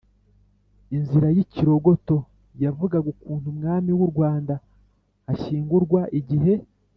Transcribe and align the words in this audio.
inzira 0.95 1.27
y’ikirogoto: 1.35 2.17
yavugaga 2.63 3.07
ukuntu 3.13 3.45
umwami 3.53 3.91
w’u 3.99 4.07
rwanda 4.11 4.53
ashyingurwa 5.31 6.01
igihe 6.19 6.53